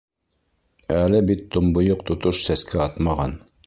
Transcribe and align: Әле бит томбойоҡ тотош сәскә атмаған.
Әле 0.95 1.21
бит 1.29 1.45
томбойоҡ 1.57 2.05
тотош 2.11 2.43
сәскә 2.49 2.85
атмаған. 2.91 3.43